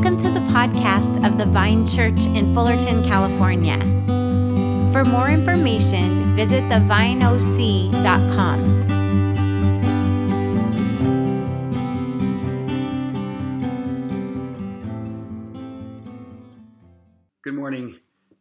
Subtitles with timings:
[0.00, 3.76] Welcome to the podcast of the Vine Church in Fullerton, California.
[4.94, 8.62] For more information, visit thevineoc.com.
[17.42, 17.96] Good morning,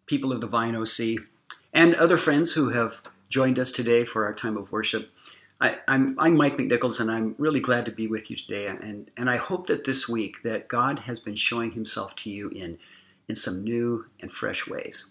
[0.06, 1.26] people of the Vine OC,
[1.74, 5.12] and other friends who have joined us today for our time of worship.
[5.62, 8.68] I, am I'm, I'm Mike McNichols, and I'm really glad to be with you today.
[8.68, 12.50] And, and I hope that this week that God has been showing Himself to you
[12.50, 12.78] in,
[13.28, 15.08] in some new and fresh ways.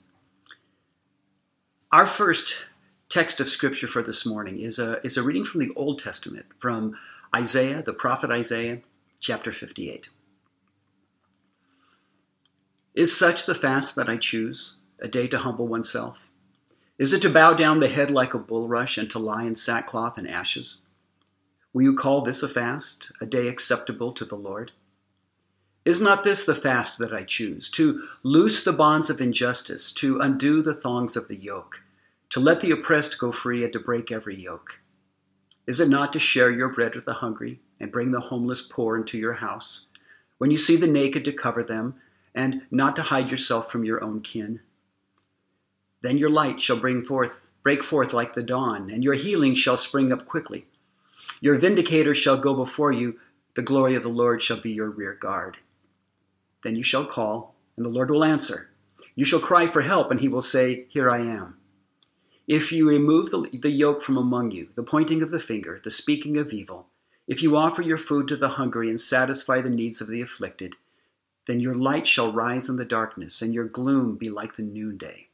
[1.92, 2.64] Our first
[3.08, 6.46] text of Scripture for this morning is a, is a reading from the Old Testament,
[6.58, 6.96] from
[7.34, 8.80] Isaiah, the prophet Isaiah,
[9.20, 10.08] chapter 58.
[12.94, 16.27] Is such the fast that I choose, a day to humble oneself?
[16.98, 20.18] Is it to bow down the head like a bulrush and to lie in sackcloth
[20.18, 20.80] and ashes?
[21.72, 24.72] Will you call this a fast, a day acceptable to the Lord?
[25.84, 30.18] Is not this the fast that I choose, to loose the bonds of injustice, to
[30.18, 31.84] undo the thongs of the yoke,
[32.30, 34.80] to let the oppressed go free, and to break every yoke?
[35.68, 38.96] Is it not to share your bread with the hungry, and bring the homeless poor
[38.96, 39.86] into your house?
[40.38, 41.94] When you see the naked, to cover them,
[42.34, 44.60] and not to hide yourself from your own kin?
[46.02, 49.76] Then your light shall bring forth, break forth like the dawn, and your healing shall
[49.76, 50.66] spring up quickly.
[51.40, 53.18] Your vindicator shall go before you,
[53.54, 55.58] the glory of the Lord shall be your rear guard.
[56.62, 58.70] Then you shall call, and the Lord will answer.
[59.14, 61.56] You shall cry for help, and he will say, Here I am.
[62.46, 65.90] If you remove the, the yoke from among you, the pointing of the finger, the
[65.90, 66.86] speaking of evil,
[67.26, 70.76] if you offer your food to the hungry and satisfy the needs of the afflicted,
[71.46, 75.27] then your light shall rise in the darkness, and your gloom be like the noonday.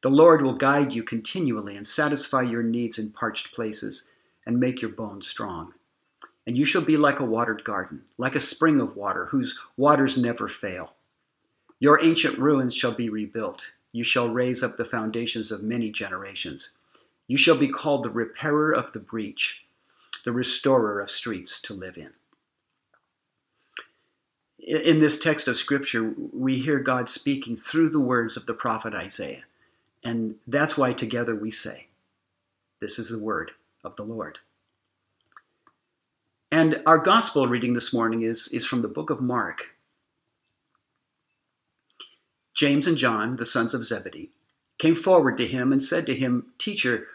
[0.00, 4.10] The Lord will guide you continually and satisfy your needs in parched places
[4.46, 5.74] and make your bones strong.
[6.46, 10.16] And you shall be like a watered garden, like a spring of water whose waters
[10.16, 10.94] never fail.
[11.80, 13.72] Your ancient ruins shall be rebuilt.
[13.92, 16.70] You shall raise up the foundations of many generations.
[17.26, 19.66] You shall be called the repairer of the breach,
[20.24, 22.12] the restorer of streets to live in.
[24.58, 28.94] In this text of Scripture, we hear God speaking through the words of the prophet
[28.94, 29.44] Isaiah.
[30.04, 31.88] And that's why together we say,
[32.80, 33.52] This is the word
[33.84, 34.38] of the Lord.
[36.50, 39.74] And our gospel reading this morning is, is from the book of Mark.
[42.54, 44.30] James and John, the sons of Zebedee,
[44.78, 47.06] came forward to him and said to him, Teacher,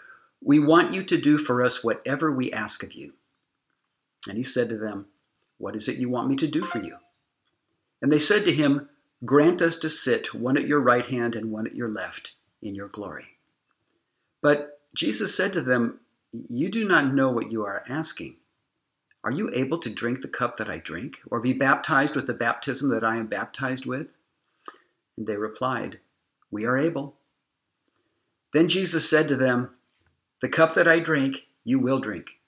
[0.41, 3.13] we want you to do for us whatever we ask of you.
[4.27, 5.07] And he said to them,
[5.57, 6.97] What is it you want me to do for you?
[8.01, 8.89] And they said to him,
[9.25, 12.75] Grant us to sit one at your right hand and one at your left in
[12.75, 13.25] your glory.
[14.41, 15.99] But Jesus said to them,
[16.49, 18.37] You do not know what you are asking.
[19.23, 22.33] Are you able to drink the cup that I drink, or be baptized with the
[22.33, 24.15] baptism that I am baptized with?
[25.17, 25.99] And they replied,
[26.51, 27.15] We are able.
[28.51, 29.69] Then Jesus said to them,
[30.41, 32.39] The cup that I drink, you will drink,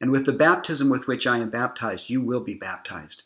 [0.00, 3.24] and with the baptism with which I am baptized, you will be baptized.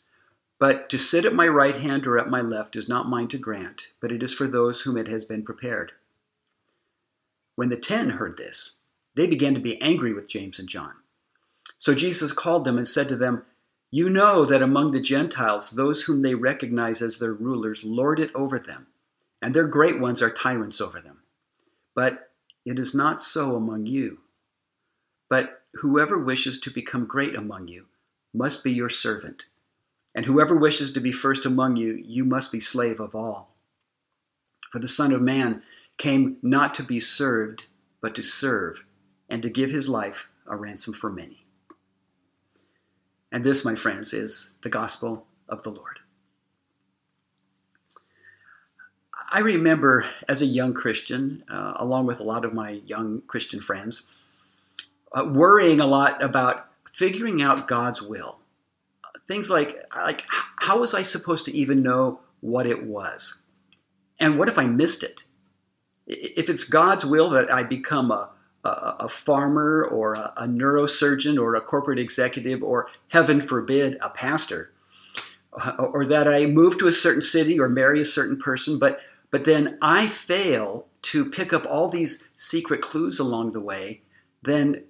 [0.59, 3.38] But to sit at my right hand or at my left is not mine to
[3.38, 5.93] grant, but it is for those whom it has been prepared.
[7.55, 8.77] When the ten heard this,
[9.15, 10.95] they began to be angry with James and John.
[11.79, 13.45] So Jesus called them and said to them,
[13.91, 18.31] You know that among the Gentiles, those whom they recognize as their rulers lord it
[18.35, 18.87] over them,
[19.43, 21.23] and their great ones are tyrants over them.
[21.95, 22.31] But
[22.65, 24.19] it is not so among you.
[25.29, 27.87] But whoever wishes to become great among you
[28.33, 29.47] must be your servant,
[30.15, 33.57] and whoever wishes to be first among you, you must be slave of all.
[34.71, 35.62] For the Son of Man
[35.99, 37.67] came not to be served,
[38.01, 38.85] but to serve,
[39.29, 41.47] and to give his life a ransom for many.
[43.31, 46.01] And this, my friends, is the gospel of the Lord.
[49.31, 53.63] I remember as a young Christian, uh, along with a lot of my young Christian
[53.63, 54.03] friends,
[55.15, 58.41] uh, worrying a lot about figuring out God's will.
[59.27, 60.25] Things like, like
[60.56, 63.43] how was I supposed to even know what it was?
[64.21, 65.25] And what if I missed it?
[66.12, 68.31] If it's God's will that I become a,
[68.64, 74.11] a, a farmer or a, a, neurosurgeon or a corporate executive or, heaven forbid, a
[74.11, 74.73] pastor,
[75.53, 79.00] uh, or that I move to a certain city or marry a certain person, but,
[79.31, 84.03] but then I fail to pick up all these secret clues along the way,
[84.43, 84.85] then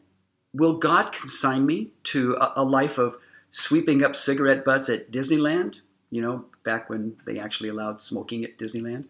[0.53, 3.17] will God consign me to a, a life of
[3.51, 5.81] sweeping up cigarette butts at Disneyland?
[6.11, 9.07] You know, back when they actually allowed smoking at Disneyland.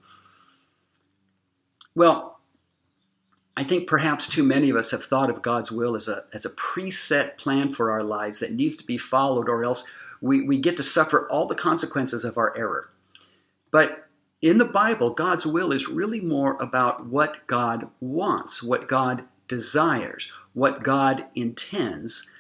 [1.95, 2.41] Well,
[3.57, 6.45] I think perhaps too many of us have thought of God's will as a, as
[6.47, 9.91] a preset plan for our lives that needs to be followed, or else
[10.21, 12.91] we, we get to suffer all the consequences of our error.
[13.71, 14.09] But
[14.41, 20.33] in the Bible, God's will is really more about what God wants, what God desires,
[20.55, 22.31] what God intends,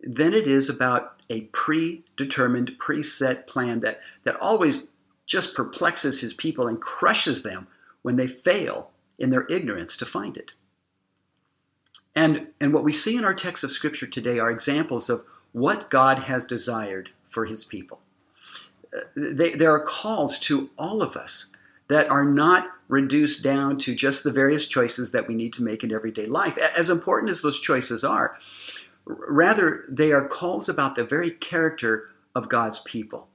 [0.00, 4.90] than it is about a predetermined, preset plan that, that always
[5.26, 7.66] just perplexes his people and crushes them
[8.04, 10.52] when they fail in their ignorance to find it.
[12.14, 15.88] And, and what we see in our text of Scripture today are examples of what
[15.88, 18.00] God has desired for his people.
[18.94, 21.50] Uh, they, there are calls to all of us
[21.88, 25.82] that are not reduced down to just the various choices that we need to make
[25.82, 28.36] in everyday life, as important as those choices are.
[29.06, 33.28] Rather, they are calls about the very character of God's people,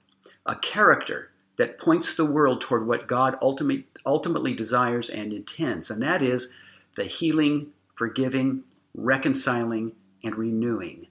[0.45, 6.01] a character that points the world toward what God ultimately, ultimately desires and intends, and
[6.01, 6.55] that is
[6.95, 8.63] the healing, forgiving,
[8.95, 9.91] reconciling,
[10.23, 11.07] and renewing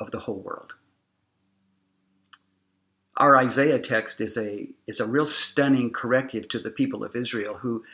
[0.00, 0.76] of the whole world.
[3.18, 7.58] Our Isaiah text is a, is a real stunning corrective to the people of Israel
[7.58, 7.84] who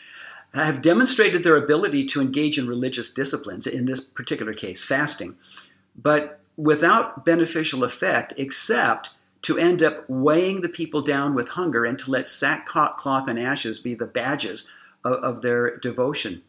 [0.55, 5.37] have demonstrated their ability to engage in religious disciplines, in this particular case, fasting,
[6.01, 11.99] but without beneficial effect except to end up weighing the people down with hunger and
[11.99, 14.69] to let sackcloth and ashes be the badges
[15.05, 16.43] of, of their devotion.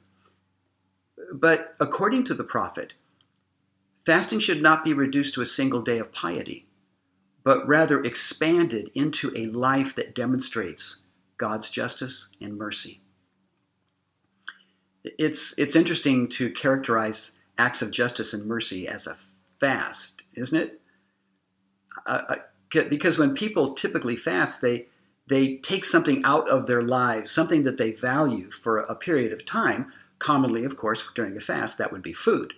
[1.34, 2.94] But according to the prophet,
[4.06, 6.68] fasting should not be reduced to a single day of piety,
[7.44, 11.04] but rather expanded into a life that demonstrates
[11.38, 13.02] God's justice and mercy.
[15.04, 19.18] It's, it's interesting to characterize acts of justice and mercy as a
[19.60, 20.82] fast, isn't it?
[22.06, 22.36] Uh,
[22.74, 24.88] because when people typically fast, they
[25.28, 29.46] they take something out of their lives, something that they value for a period of
[29.46, 29.92] time.
[30.20, 32.54] Commonly, of course, during a fast, that would be food.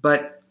[0.00, 0.42] But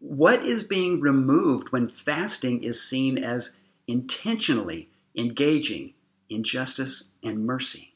[0.00, 3.56] what is being removed when fasting is seen as
[3.86, 5.94] intentionally engaging
[6.28, 7.94] in justice and mercy?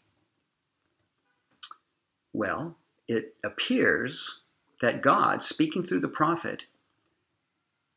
[2.33, 2.77] Well,
[3.07, 4.41] it appears
[4.81, 6.67] that God, speaking through the prophet,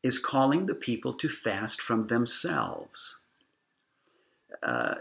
[0.06, 3.18] is calling the people to fast from themselves.
[4.62, 4.94] Uh,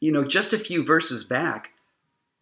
[0.00, 1.72] you know, just a few verses back,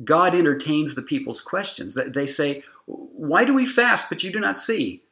[0.04, 1.94] God entertains the people's questions.
[1.94, 5.02] They say, Why do we fast, but you do not see?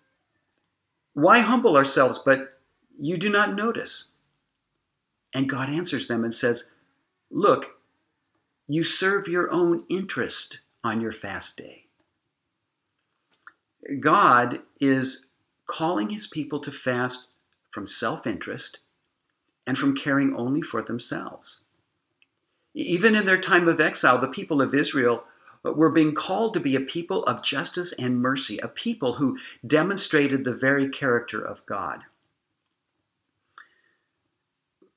[1.14, 2.58] Why humble ourselves, but
[2.98, 4.10] you do not notice?
[5.34, 6.74] And God answers them and says,
[7.30, 7.76] Look,
[8.68, 11.86] you serve your own interest on your fast day.
[14.00, 15.26] God is
[15.72, 17.28] calling his people to fast
[17.70, 18.80] from self interest
[19.66, 21.64] and from caring only for themselves.
[22.74, 25.24] Even in their time of exile, the people of Israel
[25.62, 30.44] were being called to be a people of justice and mercy, a people who demonstrated
[30.44, 32.00] the very character of God.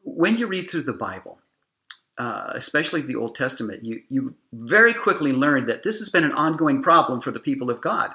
[0.04, 1.40] When you read through the Bible,
[2.18, 6.32] uh, especially the Old Testament, you, you very quickly learn that this has been an
[6.32, 8.14] ongoing problem for the people of God.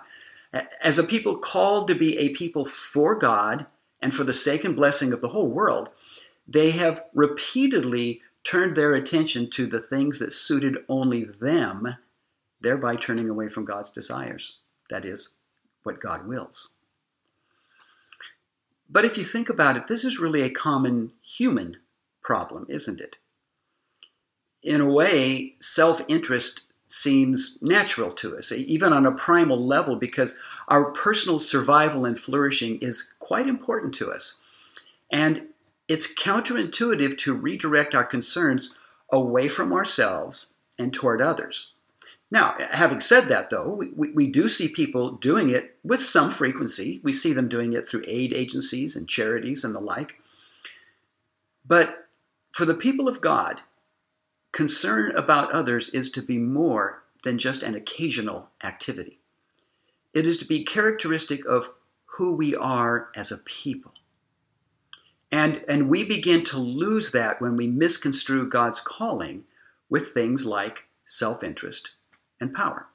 [0.82, 3.66] As a people called to be a people for God
[4.00, 5.90] and for the sake and blessing of the whole world,
[6.46, 11.96] they have repeatedly turned their attention to the things that suited only them,
[12.60, 14.58] thereby turning away from God's desires.
[14.88, 15.36] That is,
[15.84, 16.74] what God wills.
[18.88, 21.76] But if you think about it, this is really a common human
[22.22, 23.18] problem, isn't it?
[24.62, 30.36] In a way, self interest seems natural to us, even on a primal level, because
[30.66, 34.40] our personal survival and flourishing is quite important to us.
[35.10, 35.46] And
[35.88, 38.76] it's counterintuitive to redirect our concerns
[39.10, 41.72] away from ourselves and toward others.
[42.30, 46.30] Now, having said that, though, we, we, we, do see people doing it with some
[46.30, 47.00] frequency.
[47.02, 50.20] We see them doing it through aid agencies and charities and the like.
[51.66, 52.08] But
[52.52, 53.62] for the people of God,
[54.52, 59.20] Concern about others is to be more than just an occasional activity.
[60.12, 61.70] It is to be characteristic of
[62.16, 63.92] who we are as a people.
[65.30, 69.44] And, and we begin to lose that when we misconstrue God's calling
[69.88, 71.92] with things like self interest
[72.40, 72.86] and power.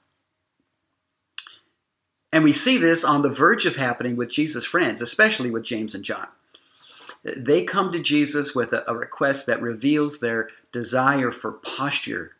[2.33, 5.95] And we see this on the verge of happening with Jesus' friends, especially with James
[5.95, 6.27] and John.
[7.23, 12.33] They come to Jesus with a, a request that reveals their desire for posture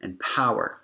[0.00, 0.78] and power.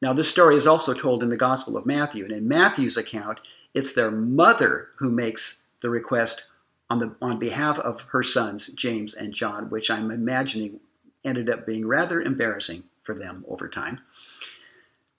[0.00, 3.40] Now, this story is also told in the Gospel of Matthew, and in Matthew's account,
[3.74, 6.46] it's their mother who makes the request
[6.88, 10.80] on, the, on behalf of her sons, James and John, which I'm imagining
[11.22, 14.00] ended up being rather embarrassing for them over time.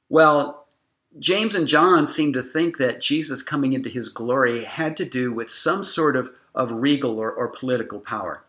[0.09, 0.65] Well,
[1.19, 5.31] James and John seem to think that Jesus coming into his glory had to do
[5.31, 8.43] with some sort of of regal or, or political power.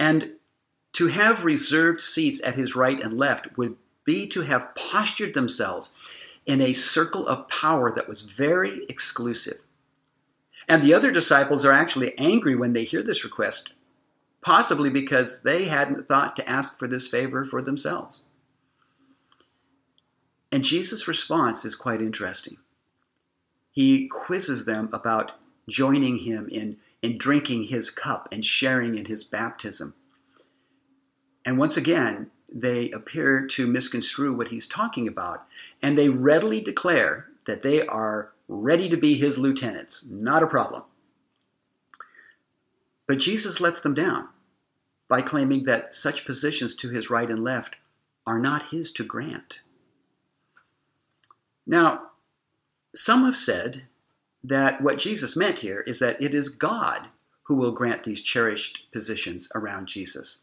[0.00, 0.32] And
[1.00, 5.94] To have reserved seats at his right and left would be to have postured themselves
[6.44, 9.62] in a circle of power that was very exclusive.
[10.68, 13.72] And the other disciples are actually angry when they hear this request,
[14.42, 18.24] possibly because they hadn't thought to ask for this favor for themselves.
[20.52, 22.58] And Jesus' response is quite interesting.
[23.72, 25.32] He quizzes them about
[25.66, 29.94] joining him in, in drinking his cup and sharing in his baptism.
[31.44, 35.46] And once again, they appear to misconstrue what he's talking about,
[35.82, 40.04] and they readily declare that they are ready to be his lieutenants.
[40.08, 40.82] Not a problem.
[43.06, 44.28] But Jesus lets them down
[45.08, 47.76] by claiming that such positions to his right and left
[48.26, 49.62] are not his to grant.
[51.66, 52.10] Now,
[52.94, 53.84] some have said
[54.42, 57.08] that what Jesus meant here is that it is God
[57.44, 60.40] who will grant these cherished positions around Jesus.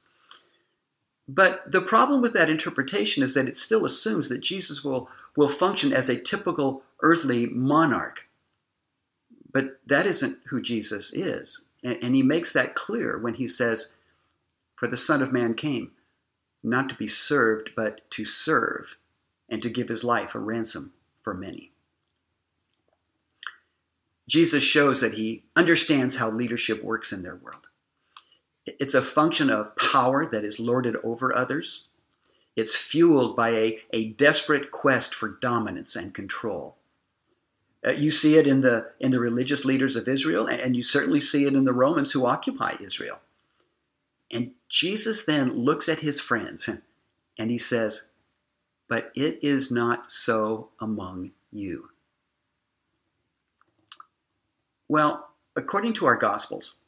[1.28, 5.50] But the problem with that interpretation is that it still assumes that Jesus will, will
[5.50, 8.28] function as a typical earthly monarch.
[9.52, 11.66] But that isn't who Jesus is.
[11.84, 13.96] And, and he makes that clear when he says,
[14.76, 15.92] For the Son of Man came,
[16.64, 18.98] not to be served, but to serve,
[19.50, 20.94] and to give his life a ransom
[21.24, 21.72] for many.
[24.30, 27.68] Jesus shows that he understands how leadership works in their world.
[28.80, 31.88] It's a function of power that is lorded over others.
[32.56, 36.76] It's fueled by a, a desperate quest for dominance and control.
[37.86, 41.20] Uh, you see it in the, in the religious leaders of Israel, and you certainly
[41.20, 43.20] see it in the Romans who occupy Israel.
[44.32, 46.70] And Jesus then looks at his friends
[47.38, 48.10] and he says,
[48.90, 51.90] But it is not so among you.
[54.90, 56.80] Well, according to our Gospels,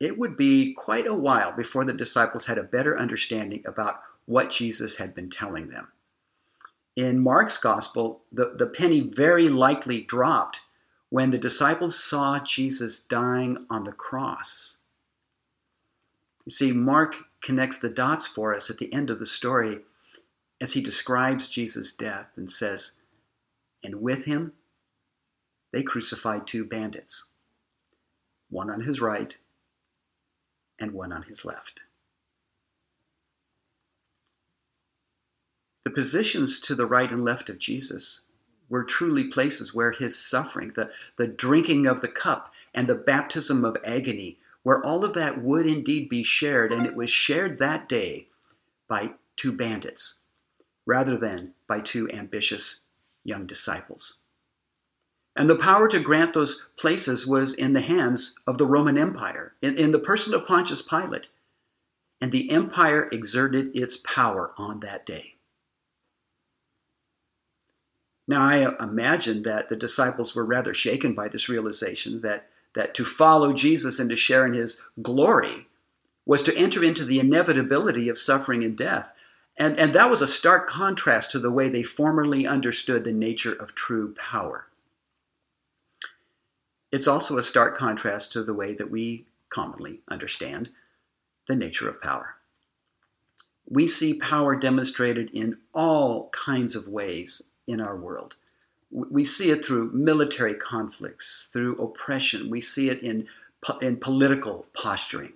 [0.00, 4.50] it would be quite a while before the disciples had a better understanding about what
[4.50, 5.88] Jesus had been telling them.
[6.94, 10.62] In Mark's Gospel, the, the penny very likely dropped
[11.08, 14.76] when the disciples saw Jesus dying on the cross.
[16.44, 19.80] You see, Mark connects the dots for us at the end of the story
[20.60, 22.92] as he describes Jesus' death and says,
[23.82, 24.52] And with him
[25.72, 27.30] they crucified two bandits,
[28.48, 29.36] one on his right
[30.78, 31.80] and one on his left.
[35.84, 38.20] The positions to the right and left of Jesus
[38.68, 43.64] were truly places where his suffering, the, the drinking of the cup, and the baptism
[43.64, 47.88] of agony, where all of that would indeed be shared, and it was shared that
[47.88, 48.26] day
[48.88, 50.18] by two bandits
[50.84, 52.82] rather than by two ambitious
[53.24, 54.20] young disciples.
[55.36, 59.52] And the power to grant those places was in the hands of the Roman Empire,
[59.60, 61.28] in, in, the person of Pontius Pilate.
[62.22, 65.34] And the empire exerted its power on that day.
[68.26, 73.04] Now, I imagine that the disciples were rather shaken by this realization that, that to
[73.04, 75.66] follow Jesus and to share in his glory
[76.24, 79.12] was to enter into the inevitability of suffering and death.
[79.58, 83.52] And, and that was a stark contrast to the way they formerly understood the nature
[83.52, 84.66] of true power.
[86.92, 90.70] It's also a stark contrast to the way that we commonly understand
[91.46, 92.36] the nature of power.
[93.68, 98.36] We see power demonstrated in all kinds of ways in our world.
[98.90, 102.48] We see it through military conflicts, through oppression.
[102.48, 103.26] We see it in,
[103.82, 105.32] in political posturing.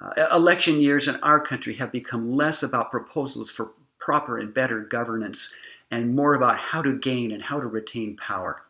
[0.00, 4.80] Uh, election years in our country have become less about proposals for proper and better
[4.80, 5.54] governance
[5.90, 8.62] and more about how to gain and how to retain power.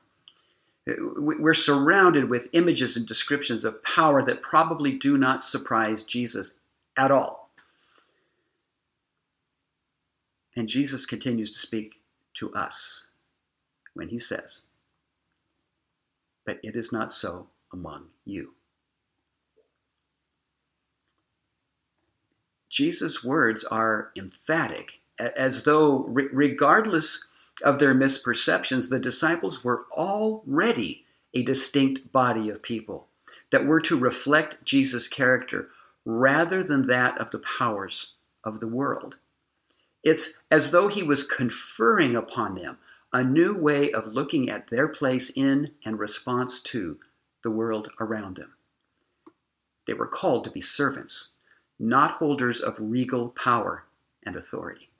[0.96, 6.54] We're surrounded with images and descriptions of power that probably do not surprise Jesus
[6.96, 7.50] at all.
[10.56, 12.00] And Jesus continues to speak
[12.34, 13.06] to us
[13.94, 14.66] when he says,
[16.46, 18.54] But it is not so among you.
[22.68, 27.27] Jesus' words are emphatic, as though, regardless
[27.62, 33.08] of their misperceptions, the disciples were already a distinct body of people
[33.50, 35.70] that were to reflect Jesus' character
[36.04, 39.16] rather than that of the powers of the world.
[40.02, 42.78] It's as though he was conferring upon them
[43.12, 46.98] a new way of looking at their place in and response to
[47.42, 48.54] the world around them.
[49.86, 51.32] They were called to be servants,
[51.78, 53.84] not holders of regal power
[54.24, 54.90] and authority.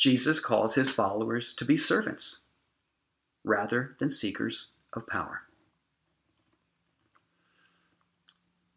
[0.00, 2.38] Jesus calls his followers to be servants
[3.44, 5.42] rather than seekers of power.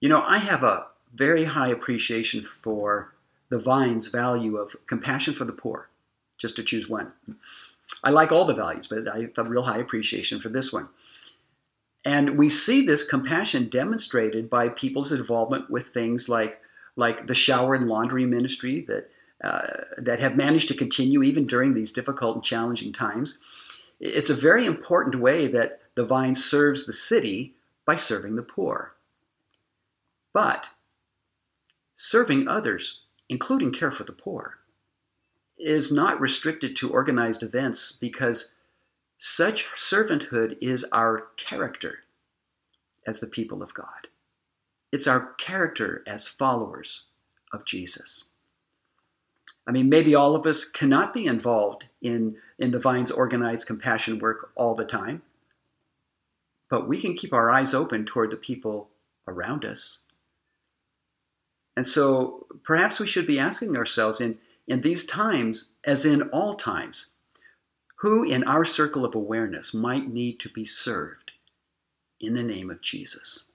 [0.02, 3.14] You know, I have a very high appreciation for
[3.48, 5.88] the vine's value of compassion for the poor,
[6.38, 7.14] just to choose one.
[8.04, 10.90] I like all the values, but I have a real high appreciation for this one.
[12.04, 16.60] And we see this compassion demonstrated by people's involvement with things like,
[16.98, 19.10] like the shower and laundry ministry that,
[19.44, 23.40] uh, that have managed to continue even during these difficult and challenging times.
[24.00, 27.54] It's a very important way that the vine serves the city
[27.86, 28.96] by serving the poor.
[30.34, 30.70] But
[31.96, 34.60] serving others, including care for the poor,
[35.58, 38.54] is not restricted to organized events because
[39.18, 42.00] such servanthood is our character
[43.06, 44.08] as the people of God.
[44.92, 47.08] It's our character as followers
[47.52, 48.26] of Jesus.
[49.66, 54.20] I mean, maybe all of us cannot be involved in, in the Vine's organized compassion
[54.20, 55.22] work all the time,
[56.70, 58.90] but we can keep our eyes open toward the people
[59.28, 60.00] around us.
[61.78, 66.54] And so perhaps we should be asking ourselves in, in these times, as in all
[66.54, 67.12] times,
[67.98, 71.32] who in our circle of awareness might need to be served
[72.20, 73.46] in the name of Jesus?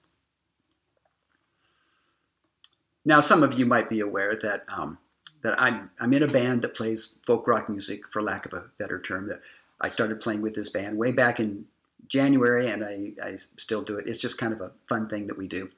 [3.05, 4.97] Now, some of you might be aware that um,
[5.41, 8.65] that I'm I'm in a band that plays folk rock music, for lack of a
[8.77, 9.27] better term.
[9.27, 9.41] That
[9.81, 11.65] I started playing with this band way back in
[12.07, 14.07] January, and I, I still do it.
[14.07, 15.69] It's just kind of a fun thing that we do.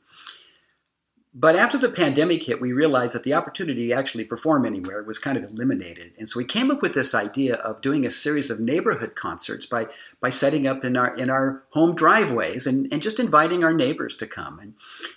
[1.34, 5.18] But after the pandemic hit, we realized that the opportunity to actually perform anywhere was
[5.18, 6.12] kind of eliminated.
[6.18, 9.66] And so we came up with this idea of doing a series of neighborhood concerts
[9.66, 9.88] by,
[10.20, 14.14] by setting up in our, in our home driveways and, and just inviting our neighbors
[14.18, 14.60] to come.
[14.60, 14.74] And,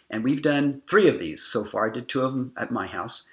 [0.09, 1.89] and we've done three of these so far.
[1.89, 3.27] I did two of them at my house.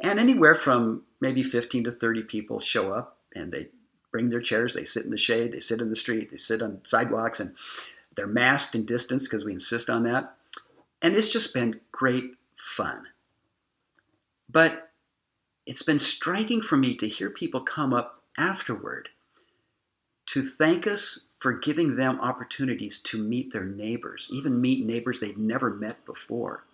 [0.00, 3.68] And anywhere from maybe 15 to 30 people show up and they
[4.12, 6.62] bring their chairs, they sit in the shade, they sit in the street, they sit
[6.62, 7.54] on sidewalks, and
[8.14, 10.36] they're masked and distanced because we insist on that.
[11.02, 13.06] And it's just been great fun.
[14.48, 14.90] But
[15.66, 19.10] it's been striking for me to hear people come up afterward
[20.26, 25.36] to thank us for giving them opportunities to meet their neighbors, even meet neighbors they've
[25.36, 26.64] never met before,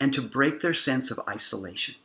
[0.00, 1.96] and to break their sense of isolation.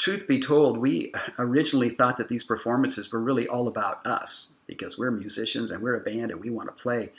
[0.00, 4.96] Truth be told, we originally thought that these performances were really all about us because
[4.96, 7.12] we're musicians and we're a band and we want to play.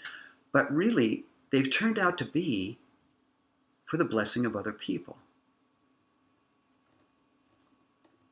[0.52, 2.80] But really, they've turned out to be
[3.86, 5.17] for the blessing of other people.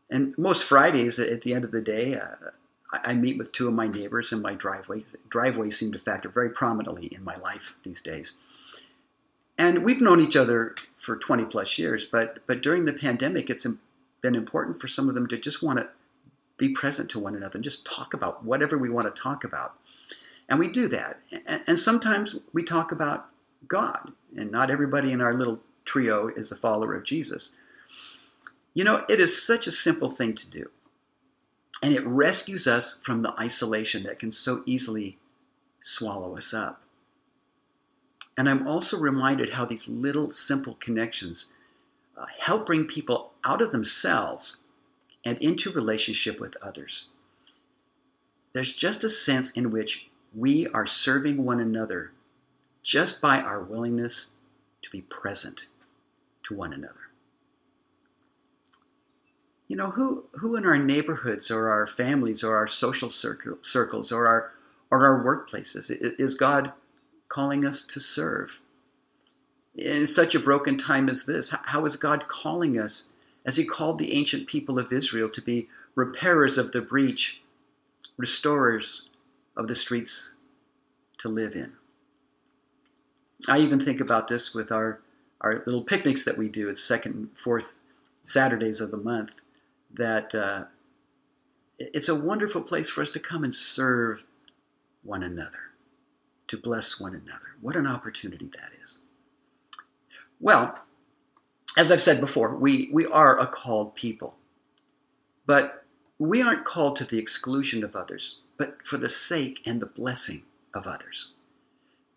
[0.10, 2.50] And most Fridays at the end of the day, uh,
[2.92, 5.04] I meet with two of my neighbors in my driveway.
[5.30, 8.38] Driveways seem to factor very prominently in my life these days.
[9.60, 13.68] And we've known each other for 20 plus years, but, but during the pandemic, it's
[14.22, 15.90] been important for some of them to just want to
[16.58, 19.76] be present to one another and just talk about whatever we want to talk about.
[20.48, 21.20] And we do that.
[21.48, 23.28] And sometimes we talk about
[23.68, 27.54] God, and not everybody in our little trio is a follower of Jesus.
[28.74, 30.70] You know, it is such a simple thing to do.
[31.82, 35.18] And it rescues us from the isolation that can so easily
[35.80, 36.82] swallow us up.
[38.38, 41.52] And I'm also reminded how these little simple connections
[42.20, 44.58] Uh, help bring people out of themselves
[45.24, 47.12] and into relationship with others.
[48.52, 52.12] There's just a sense in which we are serving one another
[52.84, 54.28] just by our willingness
[54.82, 55.68] to be present
[56.44, 57.10] to one another.
[59.70, 64.28] You know, who, who in our neighborhoods or our families or our social circles or
[64.28, 64.52] our,
[64.92, 66.74] or our workplaces is God
[67.30, 68.60] calling us to serve?
[69.80, 73.06] In such a broken time as this, how is God calling us,
[73.46, 77.42] as He called the ancient people of Israel, to be repairers of the breach,
[78.18, 79.04] restorers
[79.56, 80.34] of the streets
[81.20, 81.74] to live in?
[83.48, 85.00] I even think about this with our,
[85.40, 87.76] our little picnics that we do at second and fourth
[88.24, 89.40] Saturdays of the month,
[89.94, 90.66] that uh,
[91.78, 94.24] it's a wonderful place for us to come and serve
[95.04, 95.72] one another,
[96.50, 97.56] to bless one another.
[97.62, 99.04] What an opportunity that is.
[100.40, 100.78] Well,
[101.78, 104.36] as I've said before, we, we are a called people.
[105.46, 105.86] But
[106.18, 110.44] we aren't called to the exclusion of others, but for the sake and the blessing
[110.74, 111.34] of others.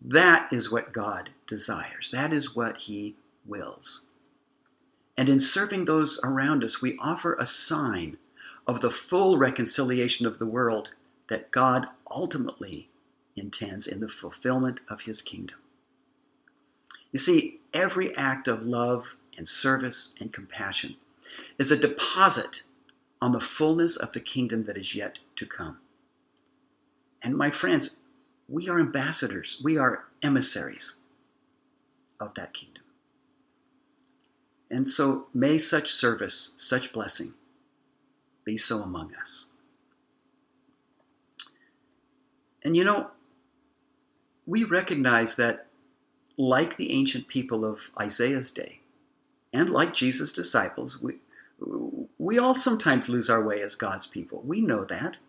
[0.01, 2.11] That is what God desires.
[2.11, 4.07] That is what He wills.
[5.17, 8.17] And in serving those around us, we offer a sign
[8.67, 10.89] of the full reconciliation of the world
[11.29, 12.89] that God ultimately
[13.35, 15.57] intends in the fulfillment of His kingdom.
[17.11, 20.95] You see, every act of love and service and compassion
[21.57, 22.63] is a deposit
[23.21, 25.77] on the fullness of the kingdom that is yet to come.
[27.23, 27.97] And my friends,
[28.49, 30.97] we are ambassadors, we are emissaries
[32.19, 32.83] of that kingdom.
[34.69, 37.33] And so may such service, such blessing,
[38.43, 39.47] be so among us.
[42.63, 43.11] And you know,
[44.45, 45.67] we recognize that,
[46.37, 48.79] like the ancient people of Isaiah's day,
[49.53, 51.15] and like Jesus' disciples, we,
[52.17, 54.41] we all sometimes lose our way as God's people.
[54.43, 55.19] We know that.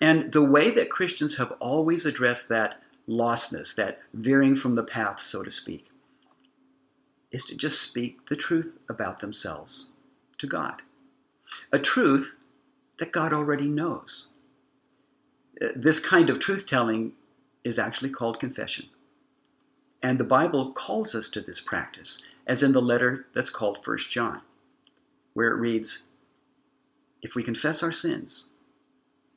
[0.00, 5.20] And the way that Christians have always addressed that lostness, that veering from the path,
[5.20, 5.88] so to speak,
[7.30, 9.90] is to just speak the truth about themselves
[10.38, 10.82] to God.
[11.70, 12.34] A truth
[12.98, 14.28] that God already knows.
[15.60, 17.12] Uh, this kind of truth telling
[17.62, 18.86] is actually called confession.
[20.02, 23.98] And the Bible calls us to this practice, as in the letter that's called 1
[24.10, 24.40] John,
[25.32, 26.08] where it reads
[27.22, 28.50] If we confess our sins,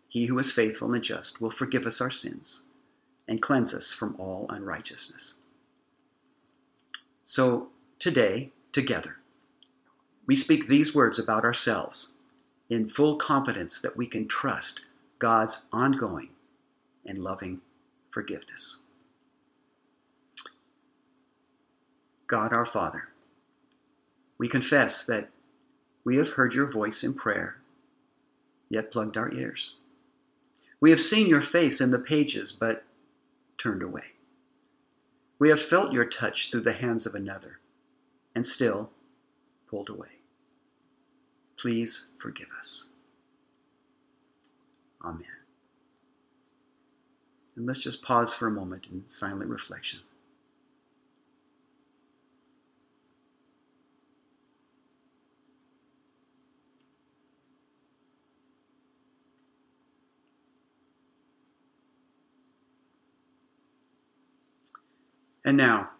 [0.07, 2.63] he who is faithful and just will forgive us our sins
[3.27, 5.35] and cleanse us from all unrighteousness.
[7.23, 9.17] So, today, together,
[10.25, 12.15] we speak these words about ourselves
[12.69, 14.85] in full confidence that we can trust
[15.19, 16.29] God's ongoing
[17.05, 17.61] and loving
[18.11, 18.77] forgiveness.
[22.27, 23.09] God our Father,
[24.37, 25.29] we confess that
[26.03, 27.57] we have heard your voice in prayer,
[28.69, 29.77] yet plugged our ears.
[30.79, 32.83] We have seen your face in the pages, but
[33.57, 34.13] turned away.
[35.39, 37.59] We have felt your touch through the hands of another,
[38.33, 38.91] and still
[39.67, 40.19] pulled away.
[41.57, 42.87] Please forgive us.
[45.03, 45.25] Amen.
[47.55, 50.01] And let's just pause for a moment in silent reflection.
[65.45, 65.91] And now,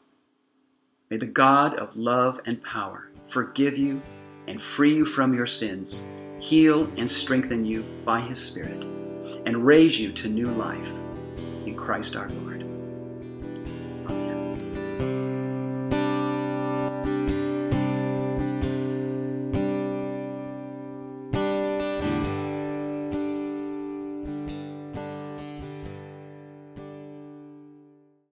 [1.12, 4.02] may the God of love and power forgive you
[4.48, 6.08] and free you from your sins,
[6.40, 8.84] heal and strengthen you by his Spirit,
[9.46, 10.92] and raise you to new life
[11.66, 12.55] in Christ our Lord.